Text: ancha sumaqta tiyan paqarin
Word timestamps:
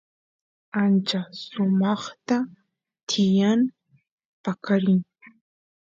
ancha 0.81 1.19
sumaqta 1.43 2.37
tiyan 3.09 3.61
paqarin 4.43 5.01